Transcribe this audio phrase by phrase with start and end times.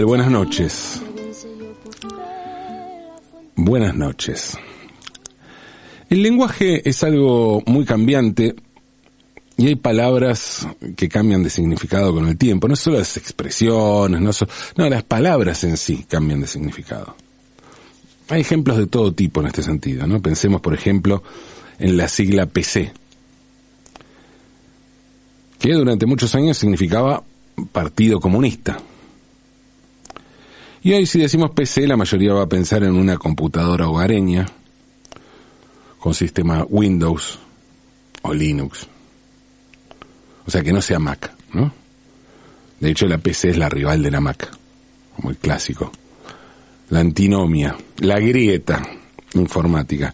[0.00, 1.02] Buenas noches.
[3.54, 4.56] Buenas noches.
[6.08, 8.54] El lenguaje es algo muy cambiante
[9.58, 12.68] y hay palabras que cambian de significado con el tiempo.
[12.68, 14.22] No solo las expresiones,
[14.76, 17.14] no las palabras en sí cambian de significado.
[18.30, 20.22] Hay ejemplos de todo tipo en este sentido, ¿no?
[20.22, 21.22] Pensemos, por ejemplo,
[21.78, 22.94] en la sigla PC,
[25.58, 27.22] que durante muchos años significaba
[27.72, 28.78] Partido Comunista.
[30.82, 34.46] Y hoy si decimos PC, la mayoría va a pensar en una computadora hogareña
[35.98, 37.38] con sistema Windows
[38.22, 38.88] o Linux.
[40.44, 41.72] O sea, que no sea Mac, ¿no?
[42.80, 44.50] De hecho, la PC es la rival de la Mac.
[45.18, 45.92] Muy clásico.
[46.90, 48.82] La antinomia, la grieta
[49.34, 50.12] informática.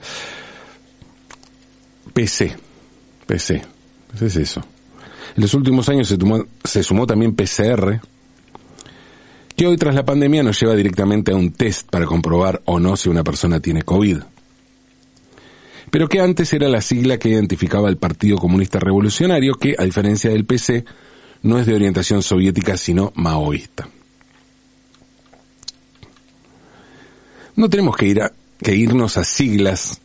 [2.13, 2.55] PC.
[3.27, 3.63] PC.
[4.19, 4.61] ¿Qué es eso?
[5.35, 6.19] En los últimos años se,
[6.65, 8.01] se sumó también PCR,
[9.59, 12.97] que hoy tras la pandemia nos lleva directamente a un test para comprobar o no
[12.97, 14.19] si una persona tiene COVID.
[15.91, 20.31] Pero que antes era la sigla que identificaba al Partido Comunista Revolucionario, que, a diferencia
[20.31, 20.85] del PC,
[21.43, 23.89] no es de orientación soviética sino maoísta.
[27.57, 30.01] No tenemos que, ir a, que irnos a siglas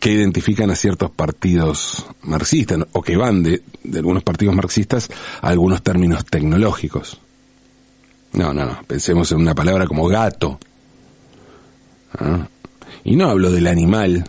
[0.00, 3.62] que identifican a ciertos partidos marxistas o que van de,
[3.94, 5.10] algunos partidos marxistas
[5.42, 7.20] a algunos términos tecnológicos.
[8.32, 8.82] No, no, no.
[8.86, 10.58] Pensemos en una palabra como gato.
[12.18, 12.48] ¿Ah?
[13.04, 14.24] Y no hablo del animal,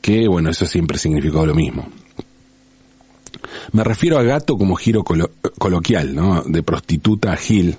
[0.00, 1.86] que bueno, eso siempre significó lo mismo.
[3.72, 6.42] Me refiero a gato como giro coloquial, ¿no?
[6.42, 7.76] De prostituta a gil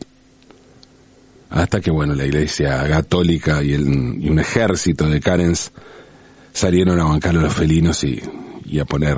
[1.50, 3.88] hasta que bueno la iglesia católica y, el,
[4.22, 5.72] y un ejército de Karens
[6.54, 8.22] salieron a bancar a los felinos y,
[8.66, 9.18] y a poner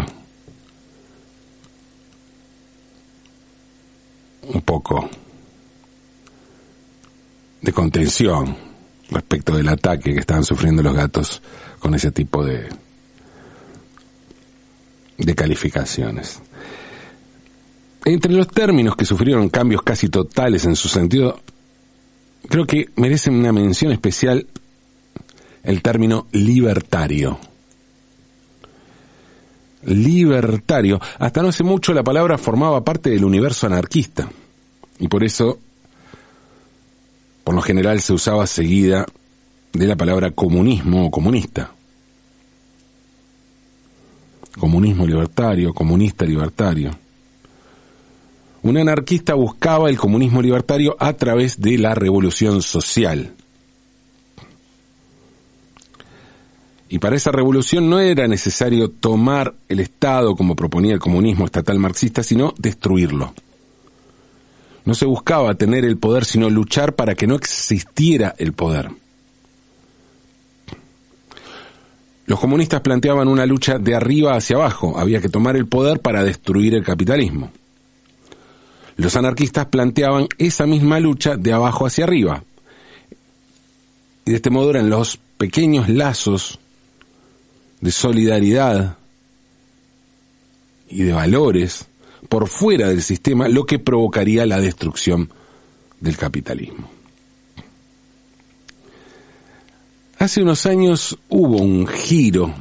[4.44, 5.10] un poco
[7.62, 8.56] de contención
[9.10, 11.42] respecto del ataque que estaban sufriendo los gatos
[11.80, 12.70] con ese tipo de
[15.18, 16.40] de calificaciones.
[18.06, 21.40] Entre los términos que sufrieron cambios casi totales en su sentido
[22.50, 24.48] creo que merece una mención especial
[25.64, 27.40] el término libertario.
[29.84, 31.00] Libertario.
[31.20, 34.30] Hasta no hace mucho la palabra formaba parte del universo anarquista.
[35.00, 35.60] Y por eso,
[37.44, 39.06] por lo general, se usaba seguida
[39.74, 41.72] de la palabra comunismo o comunista.
[44.60, 46.92] Comunismo libertario, comunista libertario.
[48.64, 53.34] Un anarquista buscaba el comunismo libertario a través de la revolución social.
[56.90, 61.80] Y para esa revolución no era necesario tomar el Estado como proponía el comunismo estatal
[61.80, 63.34] marxista, sino destruirlo.
[64.84, 68.92] No se buscaba tener el poder, sino luchar para que no existiera el poder.
[72.26, 76.24] Los comunistas planteaban una lucha de arriba hacia abajo, había que tomar el poder para
[76.24, 77.52] destruir el capitalismo.
[79.02, 82.44] Los anarquistas planteaban esa misma lucha de abajo hacia arriba.
[84.26, 86.60] Y de este modo eran los pequeños lazos
[87.80, 88.98] de solidaridad
[90.88, 91.88] y de valores
[92.30, 95.32] por fuera del sistema lo que provocaría la destrucción
[96.00, 96.88] del capitalismo.
[100.20, 102.54] Hace unos años hubo un giro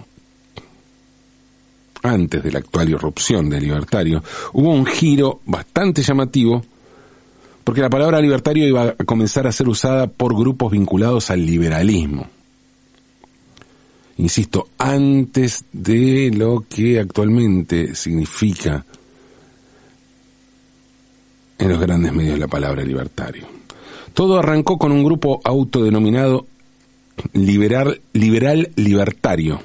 [2.02, 6.62] antes de la actual irrupción del libertario, hubo un giro bastante llamativo
[7.64, 12.28] porque la palabra libertario iba a comenzar a ser usada por grupos vinculados al liberalismo.
[14.16, 18.84] Insisto, antes de lo que actualmente significa
[21.58, 23.46] en los grandes medios la palabra libertario.
[24.14, 26.46] Todo arrancó con un grupo autodenominado
[27.32, 29.60] liberal, liberal libertario,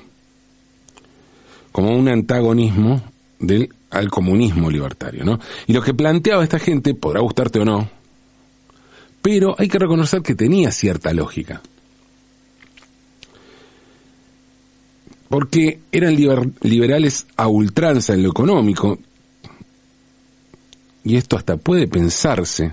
[1.75, 3.01] como un antagonismo
[3.37, 5.41] del, al comunismo libertario, ¿no?
[5.67, 7.89] Y lo que planteaba esta gente, podrá gustarte o no,
[9.21, 11.61] pero hay que reconocer que tenía cierta lógica.
[15.27, 16.15] Porque eran
[16.61, 18.97] liberales a ultranza en lo económico,
[21.03, 22.71] y esto hasta puede pensarse,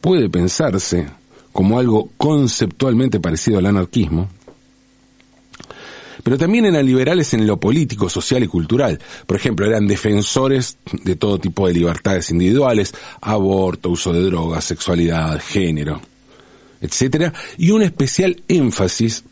[0.00, 1.06] puede pensarse
[1.52, 4.28] como algo conceptualmente parecido al anarquismo,
[6.24, 8.98] pero también eran liberales en lo político, social y cultural.
[9.26, 15.40] Por ejemplo, eran defensores de todo tipo de libertades individuales, aborto, uso de drogas, sexualidad,
[15.40, 16.00] género,
[16.80, 19.22] etcétera, y un especial énfasis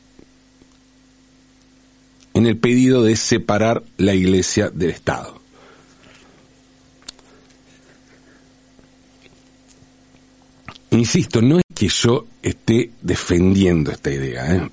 [2.35, 5.41] en el pedido de separar la iglesia del Estado.
[10.91, 14.71] Insisto, no es que yo esté defendiendo esta idea, ¿eh?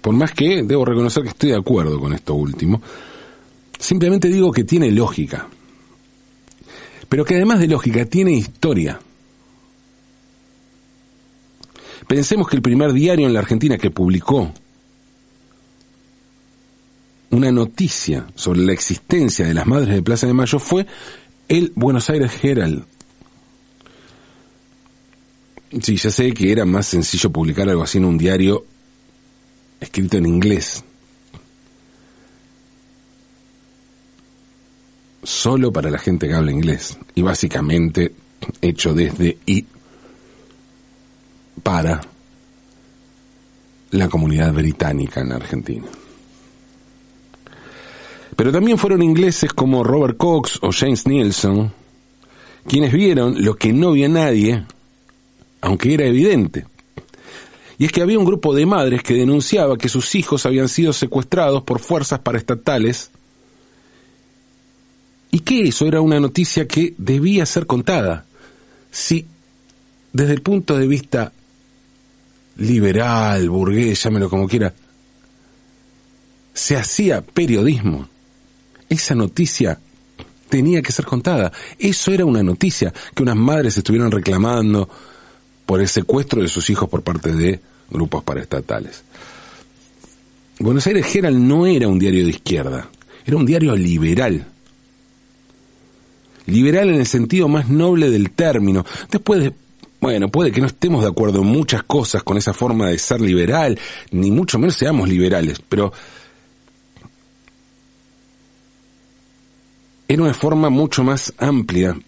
[0.00, 2.80] Por más que debo reconocer que estoy de acuerdo con esto último,
[3.78, 5.48] simplemente digo que tiene lógica,
[7.08, 8.98] pero que además de lógica tiene historia.
[12.06, 14.52] Pensemos que el primer diario en la Argentina que publicó
[17.30, 20.86] una noticia sobre la existencia de las Madres de Plaza de Mayo fue
[21.48, 22.84] el Buenos Aires Herald.
[25.82, 28.64] Sí, ya sé que era más sencillo publicar algo así en un diario
[29.96, 30.84] escrito en inglés.
[35.22, 36.98] Solo para la gente que habla inglés.
[37.14, 38.12] Y básicamente
[38.60, 39.64] hecho desde y
[41.62, 42.02] para
[43.92, 45.86] la comunidad británica en Argentina.
[48.36, 51.72] Pero también fueron ingleses como Robert Cox o James Nielsen
[52.68, 54.66] quienes vieron lo que no vio nadie,
[55.62, 56.66] aunque era evidente.
[57.78, 60.92] Y es que había un grupo de madres que denunciaba que sus hijos habían sido
[60.92, 63.10] secuestrados por fuerzas paraestatales
[65.30, 68.24] y que eso era una noticia que debía ser contada.
[68.90, 69.26] Si,
[70.12, 71.32] desde el punto de vista
[72.56, 74.72] liberal, burgués, llámelo como quiera,
[76.54, 78.08] se hacía periodismo,
[78.88, 79.78] esa noticia
[80.48, 81.52] tenía que ser contada.
[81.78, 84.88] Eso era una noticia, que unas madres estuvieran reclamando
[85.66, 87.60] por el secuestro de sus hijos por parte de
[87.90, 89.02] grupos paraestatales.
[90.58, 92.88] Buenos Aires Herald no era un diario de izquierda,
[93.26, 94.46] era un diario liberal.
[96.46, 98.86] Liberal en el sentido más noble del término.
[99.10, 99.52] Después de,
[100.00, 103.20] bueno, puede que no estemos de acuerdo en muchas cosas con esa forma de ser
[103.20, 103.78] liberal,
[104.12, 105.92] ni mucho menos seamos liberales, pero
[110.08, 111.98] era una forma mucho más amplia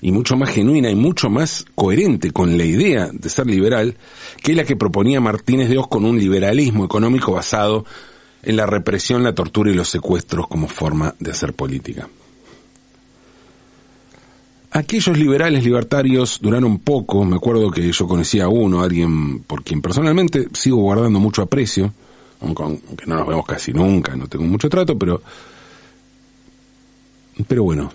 [0.00, 3.96] y mucho más genuina y mucho más coherente con la idea de ser liberal
[4.42, 7.84] que la que proponía Martínez de Oz con un liberalismo económico basado
[8.42, 12.08] en la represión, la tortura y los secuestros como forma de hacer política.
[14.72, 19.82] Aquellos liberales libertarios duraron poco, me acuerdo que yo conocía a uno, alguien por quien
[19.82, 21.92] personalmente sigo guardando mucho aprecio,
[22.40, 22.62] aunque
[23.06, 25.20] no nos vemos casi nunca, no tengo mucho trato, pero
[27.48, 27.90] pero bueno,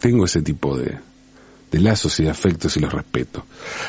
[0.00, 0.98] tengo ese tipo de,
[1.72, 3.44] lazos y de afectos y los respeto.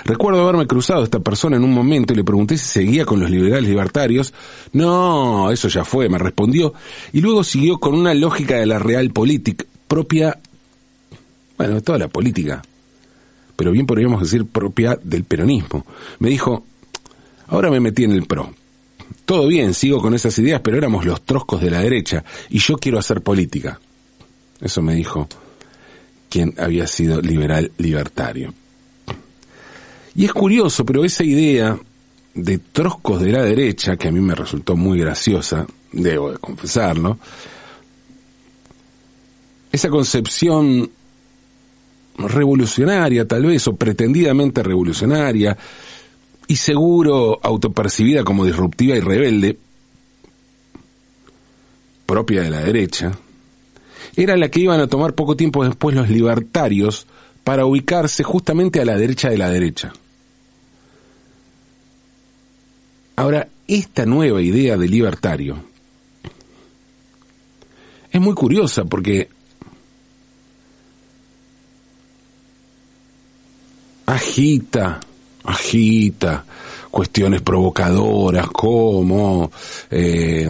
[0.05, 3.19] Recuerdo haberme cruzado a esta persona en un momento y le pregunté si seguía con
[3.19, 4.33] los liberales libertarios.
[4.73, 6.73] No, eso ya fue, me respondió.
[7.13, 10.37] Y luego siguió con una lógica de la realpolitik propia,
[11.57, 12.61] bueno, de toda la política,
[13.55, 15.85] pero bien podríamos decir propia del peronismo.
[16.19, 16.65] Me dijo,
[17.47, 18.53] ahora me metí en el PRO.
[19.25, 22.77] Todo bien, sigo con esas ideas, pero éramos los troscos de la derecha y yo
[22.77, 23.79] quiero hacer política.
[24.59, 25.27] Eso me dijo
[26.31, 28.53] quien había sido liberal libertario.
[30.15, 31.77] Y es curioso, pero esa idea
[32.33, 37.19] de troscos de la derecha, que a mí me resultó muy graciosa, debo de confesarlo,
[39.73, 40.89] esa concepción
[42.17, 45.57] revolucionaria tal vez, o pretendidamente revolucionaria,
[46.47, 49.57] y seguro autopercibida como disruptiva y rebelde,
[52.05, 53.11] propia de la derecha,
[54.15, 57.07] era la que iban a tomar poco tiempo después los libertarios
[57.43, 59.93] para ubicarse justamente a la derecha de la derecha.
[63.15, 65.63] Ahora, esta nueva idea de libertario
[68.11, 69.29] es muy curiosa porque
[74.05, 74.99] agita,
[75.43, 76.45] agita
[76.89, 79.49] cuestiones provocadoras como
[79.89, 80.49] eh,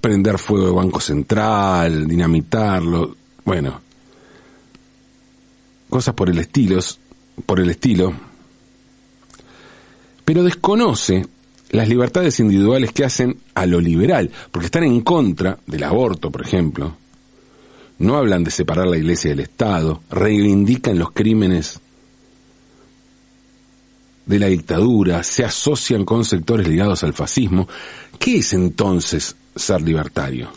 [0.00, 3.80] prender fuego de Banco Central, dinamitarlo, bueno,
[5.88, 6.80] cosas por el estilo,
[7.46, 8.12] por el estilo,
[10.24, 11.26] pero desconoce
[11.70, 16.42] las libertades individuales que hacen a lo liberal, porque están en contra del aborto, por
[16.42, 16.96] ejemplo.
[17.98, 21.80] No hablan de separar la iglesia del Estado, reivindican los crímenes
[24.26, 27.68] de la dictadura, se asocian con sectores ligados al fascismo.
[28.18, 30.50] ¿Qué es entonces ser libertario.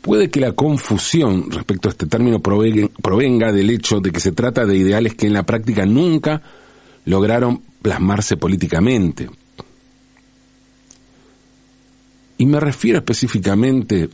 [0.00, 4.64] Puede que la confusión respecto a este término provenga del hecho de que se trata
[4.64, 6.42] de ideales que en la práctica nunca
[7.04, 9.28] lograron plasmarse políticamente.
[12.38, 14.08] Y me refiero específicamente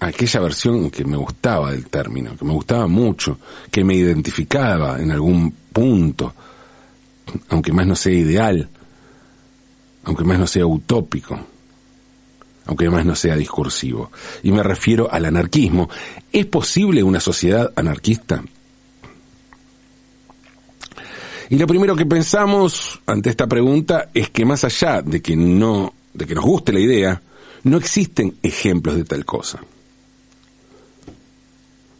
[0.00, 3.38] a aquella versión que me gustaba del término, que me gustaba mucho,
[3.70, 6.34] que me identificaba en algún punto,
[7.50, 8.70] aunque más no sea ideal,
[10.04, 11.38] aunque más no sea utópico,
[12.66, 14.10] aunque más no sea discursivo.
[14.42, 15.88] Y me refiero al anarquismo.
[16.32, 18.42] ¿Es posible una sociedad anarquista?
[21.50, 25.92] Y lo primero que pensamos ante esta pregunta es que más allá de que no,
[26.14, 27.22] de que nos guste la idea,
[27.64, 29.60] no existen ejemplos de tal cosa.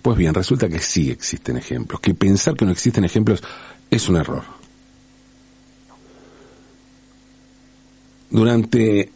[0.00, 3.42] Pues bien, resulta que sí existen ejemplos, que pensar que no existen ejemplos
[3.90, 4.61] es un error.
[8.32, 9.10] Durante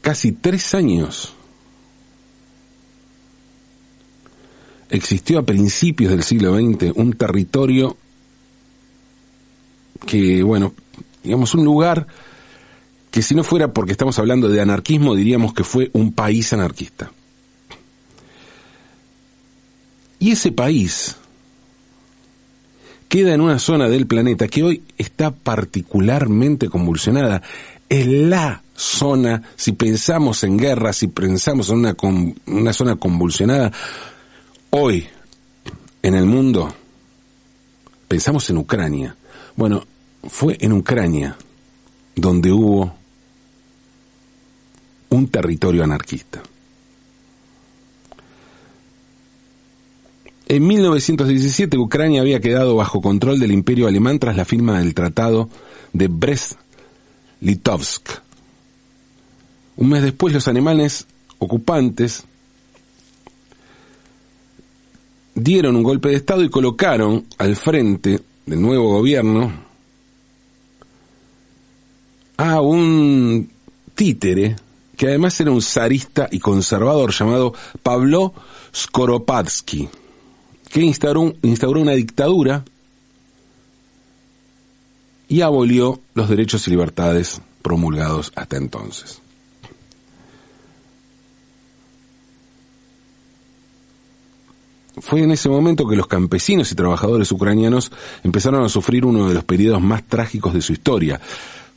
[0.00, 1.34] casi tres años
[4.90, 7.96] existió a principios del siglo XX un territorio
[10.04, 10.74] que, bueno,
[11.22, 12.08] digamos, un lugar
[13.12, 17.12] que si no fuera porque estamos hablando de anarquismo, diríamos que fue un país anarquista.
[20.18, 21.14] Y ese país
[23.08, 27.42] queda en una zona del planeta que hoy está particularmente convulsionada.
[27.88, 31.96] Es la zona, si pensamos en guerra, si pensamos en una,
[32.46, 33.72] una zona convulsionada,
[34.70, 35.06] hoy
[36.02, 36.72] en el mundo,
[38.06, 39.16] pensamos en Ucrania.
[39.56, 39.84] Bueno,
[40.28, 41.36] fue en Ucrania
[42.14, 42.94] donde hubo
[45.10, 46.42] un territorio anarquista.
[50.48, 55.50] En 1917 Ucrania había quedado bajo control del imperio alemán tras la firma del Tratado
[55.92, 56.08] de
[57.40, 58.22] Brest-Litovsk.
[59.76, 61.06] Un mes después los alemanes
[61.38, 62.24] ocupantes
[65.34, 69.52] dieron un golpe de Estado y colocaron al frente del nuevo gobierno
[72.38, 73.48] a un
[73.94, 74.56] títere
[74.96, 77.54] que además era un zarista y conservador llamado
[77.84, 78.34] Pablo
[78.74, 79.88] Skoropadsky,
[80.70, 82.64] que instauró, instauró una dictadura
[85.28, 89.20] y abolió los derechos y libertades promulgados hasta entonces.
[95.00, 97.92] Fue en ese momento que los campesinos y trabajadores ucranianos
[98.24, 101.20] empezaron a sufrir uno de los periodos más trágicos de su historia,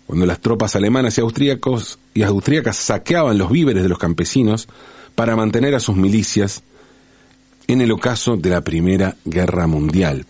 [0.07, 4.67] cuando las tropas alemanas y austríacos y austríacas saqueaban los víveres de los campesinos
[5.13, 6.63] para mantener a sus milicias
[7.67, 10.25] en el ocaso de la Primera Guerra Mundial.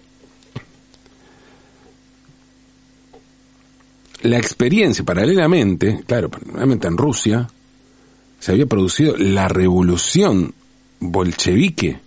[4.23, 7.47] La experiencia, paralelamente, claro, paralelamente en Rusia,
[8.39, 10.53] se había producido la revolución
[10.99, 11.99] bolchevique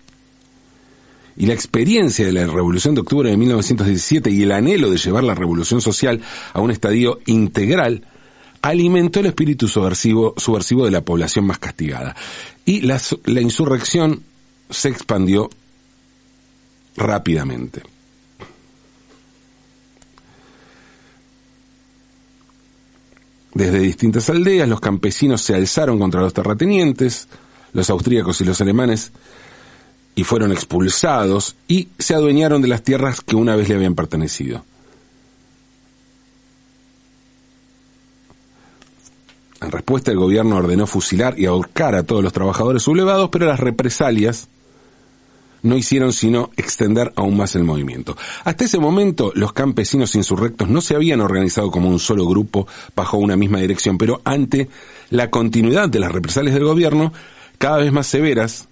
[1.37, 5.25] y la experiencia de la Revolución de Octubre de 1917 y el anhelo de llevar
[5.25, 6.21] la revolución social
[6.53, 8.07] a un estadio integral
[8.63, 10.35] alimentó el espíritu subversivo,
[10.85, 12.17] de la población más castigada.
[12.65, 14.23] Y la, la insurrección
[14.71, 15.51] se expandió
[16.97, 17.83] rápidamente.
[23.55, 27.29] Desde distintas aldeas los campesinos se alzaron contra los terratenientes,
[27.73, 29.13] los austríacos y los alemanes
[30.17, 34.65] y fueron expulsados y se adueñaron de las tierras que una vez le habían pertenecido.
[39.61, 43.61] En respuesta, el gobierno ordenó fusilar y ahorcar a todos los trabajadores sublevados, pero las
[43.61, 44.49] represalias
[45.65, 48.17] no hicieron sino extender aún más el movimiento.
[48.45, 53.17] Hasta ese momento, los campesinos insurrectos no se habían organizado como un solo grupo bajo
[53.17, 54.69] una misma dirección, pero ante
[55.11, 57.13] la continuidad de las represalias del gobierno,
[57.59, 58.69] cada vez más severas,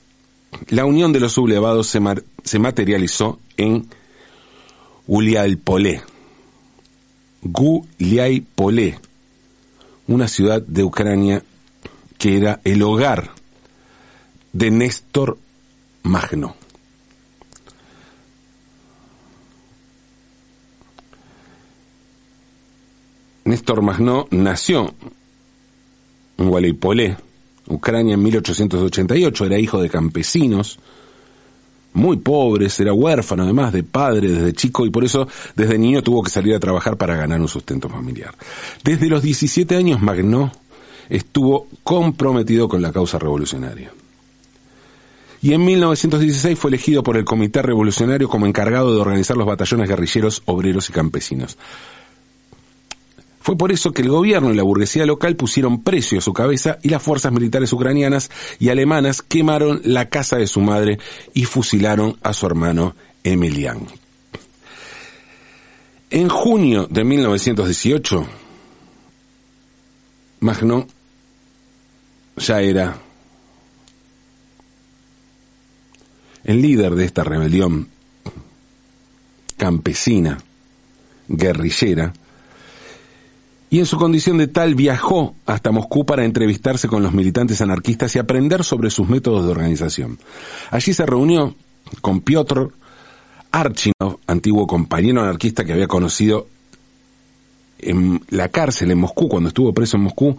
[0.69, 3.89] la unión de los sublevados se, materializó en
[5.07, 6.03] Gulialpolé.
[7.43, 8.99] Gulialpolé,
[10.09, 11.43] una ciudad de Ucrania
[12.19, 13.31] que era el hogar
[14.53, 15.39] de Néstor
[16.03, 16.55] Magno.
[23.45, 24.95] Néstor Magno nació
[26.39, 27.17] en Gualiapolé,
[27.69, 30.79] Ucrania en 1888, era hijo de campesinos,
[31.95, 36.23] muy pobres, era huérfano además de padre desde chico y por eso desde niño tuvo
[36.23, 38.35] que salir a trabajar para ganar un sustento familiar.
[38.83, 40.53] Desde los 17 años Magnó
[41.09, 43.93] estuvo comprometido con la causa revolucionaria.
[45.43, 49.89] Y en 1916 fue elegido por el Comité Revolucionario como encargado de organizar los batallones
[49.89, 51.59] guerrilleros, obreros y campesinos.
[53.43, 56.79] Fue por eso que el gobierno y la burguesía local pusieron precio a su cabeza
[56.83, 58.31] y las fuerzas militares ucranianas
[58.61, 60.99] y alemanas quemaron la casa de su madre
[61.35, 62.95] y fusilaron a su hermano
[63.25, 63.87] Emilian.
[66.11, 68.27] En junio de 1918,
[70.41, 70.87] Magno
[72.37, 72.97] ya era
[76.45, 77.89] el líder de esta rebelión
[79.57, 80.39] campesina,
[81.29, 82.13] guerrillera,
[83.73, 88.15] y en su condición de tal viajó hasta Moscú para entrevistarse con los militantes anarquistas
[88.15, 90.19] y aprender sobre sus métodos de organización.
[90.71, 91.55] Allí se reunió
[92.03, 92.71] con Piotr
[93.51, 96.49] Archinov, antiguo compañero anarquista que había conocido
[97.79, 100.37] en la cárcel en Moscú, cuando estuvo preso en Moscú,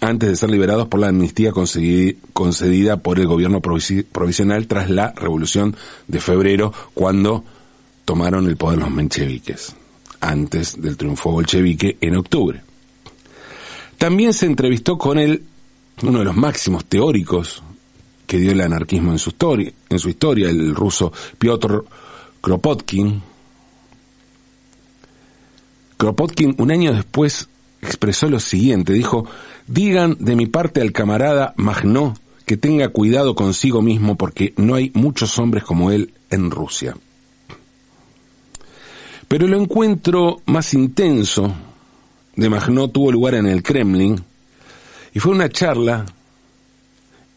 [0.00, 5.74] antes de ser liberados por la amnistía concedida por el gobierno provisional tras la revolución
[6.06, 7.42] de febrero, cuando
[8.04, 9.74] tomaron el poder los mencheviques
[10.22, 12.62] antes del triunfo bolchevique en octubre.
[13.98, 15.44] También se entrevistó con él,
[16.02, 17.62] uno de los máximos teóricos
[18.26, 21.84] que dio el anarquismo en su historia, en su historia el ruso Piotr
[22.40, 23.22] Kropotkin.
[25.96, 27.48] Kropotkin un año después
[27.82, 29.26] expresó lo siguiente, dijo,
[29.66, 32.14] digan de mi parte al camarada Magnó
[32.46, 36.96] que tenga cuidado consigo mismo porque no hay muchos hombres como él en Rusia.
[39.32, 41.54] Pero el encuentro más intenso
[42.36, 44.22] de Magnó tuvo lugar en el Kremlin
[45.14, 46.04] y fue una charla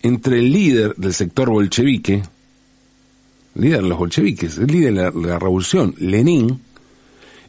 [0.01, 2.21] entre el líder del sector bolchevique,
[3.53, 6.59] líder de los bolcheviques, el líder de la, revolución, Lenin,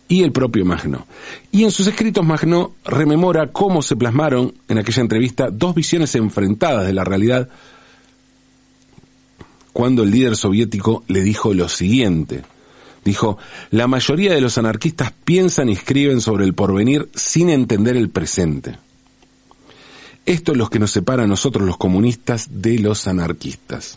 [0.07, 1.09] y el propio Magnó.
[1.51, 6.87] Y en sus escritos Magnó rememora cómo se plasmaron en aquella entrevista dos visiones enfrentadas
[6.87, 7.49] de la realidad
[9.73, 12.45] cuando el líder soviético le dijo lo siguiente.
[13.07, 13.39] Dijo,
[13.71, 18.81] la mayoría de los anarquistas piensan y escriben sobre el porvenir sin entender el presente.
[20.25, 23.97] Esto es lo que nos separa a nosotros los comunistas de los anarquistas.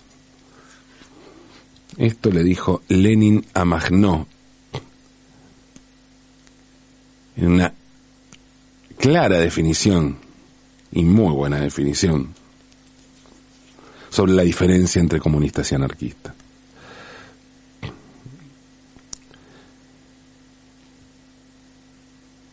[1.98, 4.28] Esto le dijo Lenin a Magnó
[7.36, 7.74] en una
[9.00, 10.19] clara definición
[10.91, 12.36] y muy buena definición
[14.12, 16.36] sobre la diferencia entre comunistas y anarquistas.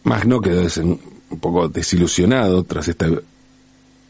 [0.07, 3.09] Magno quedó un poco desilusionado tras esta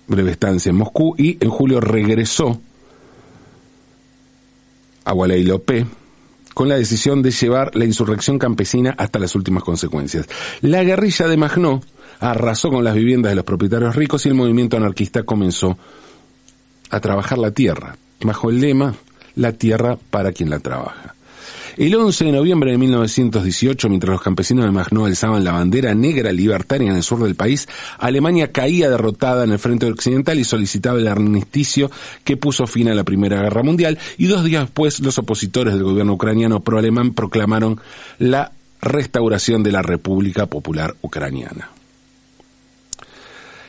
[0.07, 2.61] breve estancia en Moscú y en julio regresó
[5.05, 5.87] a Gualeilopé
[6.53, 10.27] con la decisión de llevar la insurrección campesina hasta las últimas consecuencias.
[10.61, 11.81] La guerrilla de Magnó
[12.21, 15.79] arrasó con las viviendas de los propietarios ricos y el movimiento anarquista comenzó
[16.91, 18.95] a trabajar la tierra, bajo el lema
[19.35, 21.16] La tierra para quien la trabaja.
[21.77, 26.33] El 11 de noviembre de 1918, mientras los campesinos de Magnó alzaban la bandera negra
[26.33, 30.99] libertaria en el sur del país, Alemania caía derrotada en el frente occidental y solicitaba
[30.99, 31.91] el armisticio
[32.25, 35.83] que puso fin a la Primera Guerra Mundial y dos días después los opositores del
[35.83, 37.79] gobierno ucraniano pro-alemán proclamaron
[38.19, 41.69] la restauración de la República Popular Ucraniana.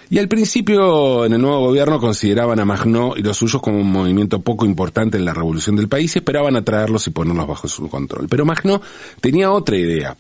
[0.10, 3.92] Y al principio, en el nuevo gobierno, consideraban a Magnó y los suyos como un
[3.92, 7.90] movimiento poco importante en la revolución del país y esperaban atraerlos y ponerlos bajo su
[7.90, 8.28] control.
[8.30, 8.82] Pero Magnó
[9.20, 10.16] tenía otra idea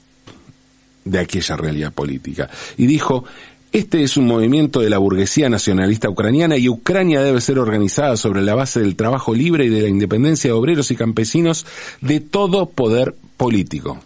[1.05, 3.23] de aquella realidad política y dijo,
[3.71, 8.41] este es un movimiento de la burguesía nacionalista ucraniana y Ucrania debe ser organizada sobre
[8.41, 11.65] la base del trabajo libre y de la independencia de obreros y campesinos
[12.01, 13.99] de todo poder político.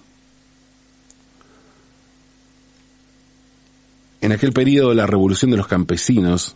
[4.21, 6.55] En aquel periodo la revolución de los campesinos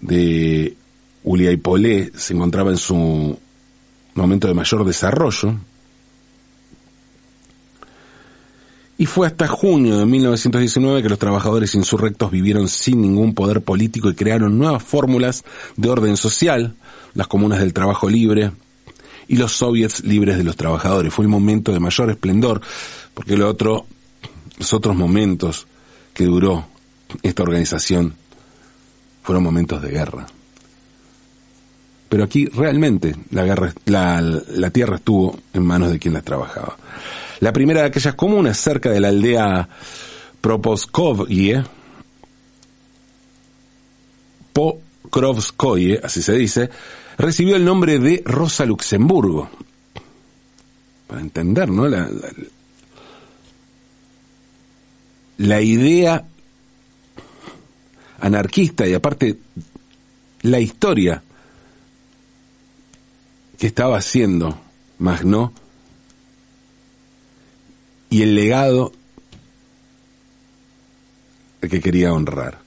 [0.00, 0.74] de
[1.22, 3.38] Uliaipolé se encontraba en su
[4.14, 5.54] momento de mayor desarrollo.
[8.96, 14.10] Y fue hasta junio de 1919 que los trabajadores insurrectos vivieron sin ningún poder político
[14.10, 15.44] y crearon nuevas fórmulas
[15.76, 16.74] de orden social,
[17.14, 18.50] las comunas del trabajo libre
[19.28, 21.14] y los soviets libres de los trabajadores.
[21.14, 22.60] Fue el momento de mayor esplendor,
[23.14, 23.86] porque lo otro,
[24.58, 25.68] los otros momentos
[26.18, 26.66] que duró
[27.22, 28.12] esta organización
[29.22, 30.26] fueron momentos de guerra.
[32.08, 36.76] Pero aquí realmente la, guerra, la, tierra estuvo en manos de quien la trabajaba.
[37.38, 39.68] La primera de aquellas comunas cerca de la aldea
[40.40, 41.62] Proposkovye,
[44.52, 46.68] Pokrovskoye, así se dice,
[47.16, 49.48] recibió el nombre de Rosa Luxemburgo.
[51.06, 51.86] Para entender, ¿no?
[51.86, 52.10] la
[55.38, 56.26] idea
[58.20, 59.38] anarquista y aparte
[60.42, 61.22] la historia
[63.58, 64.58] que estaba haciendo
[64.98, 65.52] Magnó
[68.10, 68.92] y el legado
[71.60, 72.58] que quería honrar.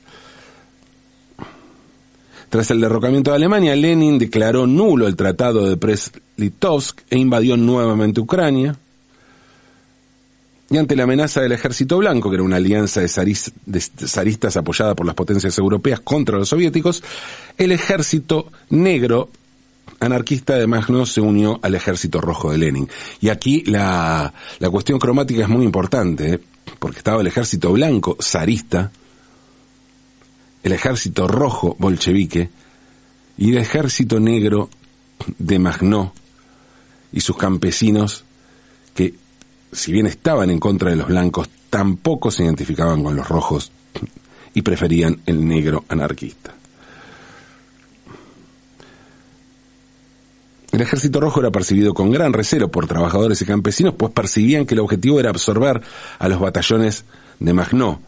[2.50, 8.20] Tras el derrocamiento de Alemania, Lenin declaró nulo el tratado de Brest-Litovsk e invadió nuevamente
[8.20, 8.76] Ucrania.
[10.72, 15.06] Y ante la amenaza del ejército blanco, que era una alianza de, zaristas apoyada por
[15.06, 17.04] las potencias europeas contra los soviéticos,
[17.58, 19.30] el ejército negro
[20.00, 22.90] anarquista además no se unió al ejército rojo de Lenin.
[23.20, 24.34] Y aquí la,
[24.72, 26.34] cuestión cromática es muy importante.
[26.34, 26.40] ¿eh?
[26.80, 28.92] porque estaba el ejército blanco zarista,
[30.64, 32.50] el ejército rojo bolchevique
[33.38, 34.70] y el ejército negro
[35.38, 36.14] de Magnó
[37.12, 38.26] y sus campesinos
[39.72, 43.72] si bien estaban en contra de los blancos, tampoco se identificaban con los rojos
[44.54, 46.54] y preferían el negro anarquista.
[50.72, 54.74] El ejército rojo era percibido con gran recelo por trabajadores y campesinos, pues percibían que
[54.74, 55.82] el objetivo era absorber
[56.18, 57.04] a los batallones
[57.40, 58.00] de Magnó.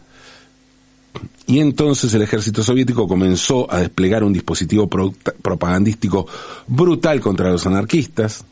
[1.46, 6.26] Y entonces el ejército soviético comenzó a desplegar un dispositivo propagandístico
[6.66, 8.44] brutal contra los anarquistas.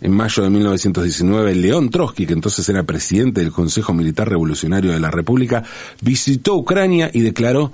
[0.00, 5.00] En mayo de 1919, León Trotsky, que entonces era presidente del Consejo Militar Revolucionario de
[5.00, 5.62] la República,
[6.00, 7.72] visitó Ucrania y declaró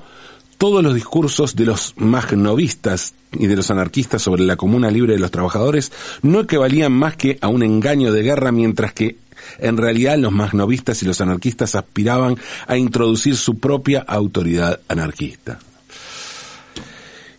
[0.58, 5.18] todos los discursos de los magnovistas y de los anarquistas sobre la comuna libre de
[5.18, 9.16] los trabajadores no equivalían más que a un engaño de guerra, mientras que
[9.58, 12.36] en realidad los magnovistas y los anarquistas aspiraban
[12.66, 15.58] a introducir su propia autoridad anarquista.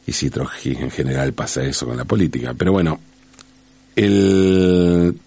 [0.05, 2.53] Y sí, Trotsky en general pasa eso con la política.
[2.57, 2.99] Pero bueno,
[3.97, 5.19] el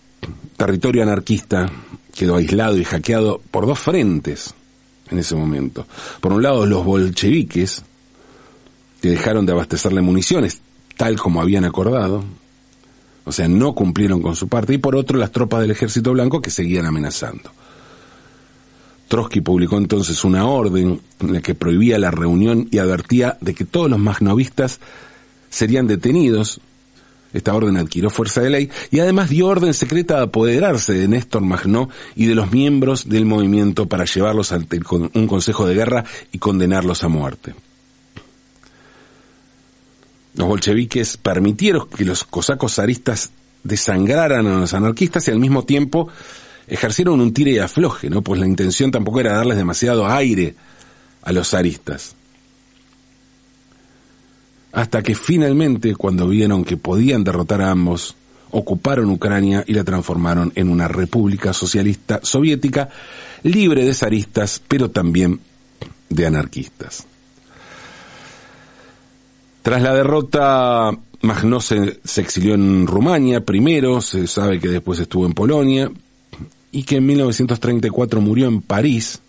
[0.57, 1.69] territorio anarquista
[2.15, 4.55] quedó aislado y hackeado por dos frentes
[5.11, 5.87] en ese momento.
[6.21, 7.83] Por un lado, los bolcheviques,
[9.03, 10.61] que dejaron de abastecerle municiones,
[10.97, 12.25] tal como habían acordado,
[13.25, 16.41] o sea, no cumplieron con su parte, y por otro, las tropas del ejército blanco
[16.41, 17.51] que seguían amenazando.
[19.09, 23.65] Trotsky publicó entonces una orden en la que prohibía la reunión y advertía de que
[23.65, 24.79] todos los magnovistas
[25.49, 26.61] serían detenidos
[27.33, 31.43] esta orden adquirió fuerza de ley y además dio orden secreta a apoderarse de Néstor
[31.43, 34.81] Magnó y de los miembros del movimiento para llevarlos ante
[35.15, 37.55] un consejo de guerra y condenarlos a muerte.
[40.35, 43.31] Los bolcheviques permitieron que los cosacos zaristas
[43.63, 46.09] desangraran a los anarquistas y al mismo tiempo
[46.67, 48.23] ejercieron un tire y afloje, ¿no?
[48.23, 50.55] Pues la intención tampoco era darles demasiado aire
[51.23, 52.17] a los zaristas
[54.73, 58.17] hasta que finalmente, cuando vieron que podían derrotar a ambos,
[58.51, 62.89] ocuparon Ucrania y la transformaron en una república socialista soviética
[63.43, 65.41] libre de zaristas, pero también
[66.09, 67.07] de anarquistas.
[69.63, 70.91] Tras la derrota,
[71.23, 75.91] Magnó se, se, exilió en Rumania primero, se sabe que después estuvo en Polonia,
[76.73, 79.21] y que en 1934 murió en París,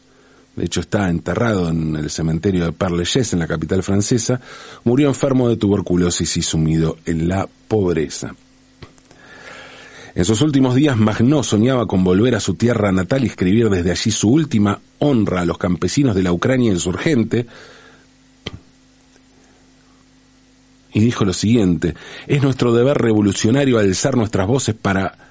[0.55, 4.41] de hecho está enterrado en el cementerio de Père Lachaise, en la capital francesa,
[4.83, 8.35] murió enfermo de tuberculosis y sumido en la pobreza.
[10.13, 13.91] En sus últimos días, Magnó soñaba con volver a su tierra natal y escribir desde
[13.91, 17.45] allí su última honra a los campesinos de la Ucrania insurgente.
[20.93, 21.95] Y dijo lo siguiente,
[22.27, 25.30] es nuestro deber revolucionario alzar nuestras voces para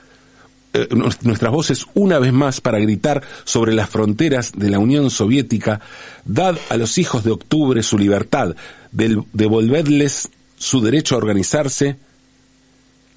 [0.73, 5.81] eh, nuestras voces una vez más para gritar sobre las fronteras de la Unión Soviética,
[6.25, 8.55] dad a los hijos de octubre su libertad,
[8.93, 11.97] devolvedles su derecho a organizarse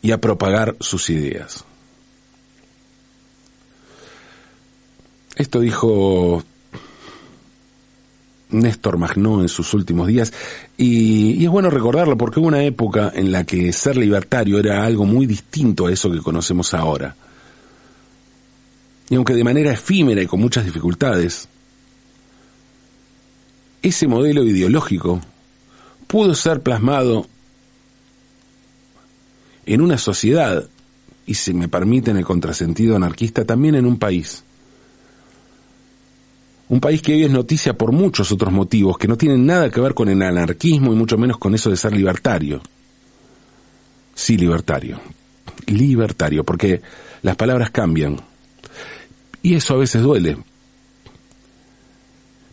[0.01, 1.63] y a propagar sus ideas.
[5.35, 6.43] Esto dijo
[8.49, 10.33] Néstor Magnó en sus últimos días
[10.75, 14.83] y, y, es bueno recordarlo porque hubo una época en la que ser libertario era
[14.83, 17.15] algo muy distinto a eso que conocemos ahora.
[19.13, 21.47] Y aunque de manera efímera y con muchas dificultades,
[23.83, 25.21] ese modelo ideológico
[26.07, 27.27] pudo ser plasmado
[29.67, 30.67] en una sociedad,
[31.27, 34.43] y si me permiten el contrasentido anarquista, también en un país.
[36.69, 39.79] Un país que hoy es noticia por muchos otros motivos que no tienen nada que
[39.79, 42.63] ver con el anarquismo y mucho menos con eso de ser libertario.
[44.15, 44.99] Sí, libertario.
[45.67, 46.81] Libertario, porque
[47.21, 48.32] las palabras cambian
[49.43, 50.37] y eso a veces duele.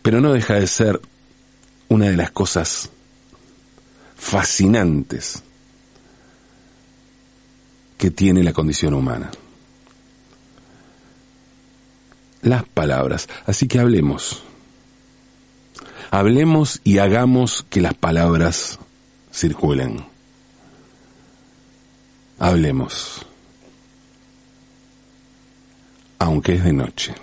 [0.03, 1.01] Pero no deja de ser
[1.87, 2.89] una de las cosas
[4.15, 5.41] fascinantes
[7.97, 9.31] que tiene la condición humana.
[12.41, 13.29] Las palabras.
[13.45, 14.43] Así que hablemos.
[16.09, 18.79] Hablemos y hagamos que las palabras
[19.31, 20.05] circulen.
[22.37, 23.25] Hablemos
[26.21, 27.15] aunque es de noche.